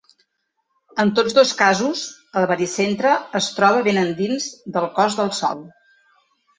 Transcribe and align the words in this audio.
En 1.03 1.11
tots 1.19 1.35
dos 1.39 1.51
casos 1.59 2.01
el 2.43 2.49
baricentre 2.53 3.13
es 3.43 3.53
troba 3.61 3.87
ben 3.93 4.03
endins 4.09 4.51
del 4.75 4.93
cos 5.01 5.23
del 5.25 5.35
Sol. 5.45 5.67